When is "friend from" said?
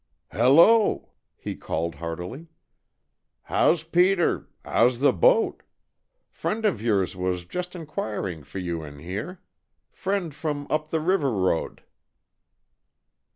9.91-10.65